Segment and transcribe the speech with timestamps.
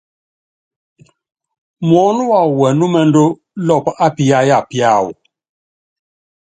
[1.87, 3.23] Muɔ́nɔ́ wawɔ wɛnúmɛndú
[3.65, 5.09] lɔɔpɔ á piyáya piáwɔ.